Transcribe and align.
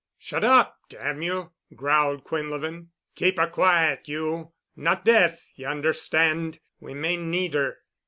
"Shut 0.17 0.43
up, 0.43 0.79
damn 0.89 1.21
you," 1.21 1.51
growled 1.75 2.23
Quinlevin. 2.23 2.87
"Keep 3.13 3.37
her 3.37 3.45
quiet, 3.45 4.07
you. 4.09 4.51
Not 4.75 5.05
death, 5.05 5.45
you 5.55 5.67
understand. 5.67 6.57
We 6.79 6.95
may 6.95 7.17
need 7.17 7.53
her." 7.53 7.77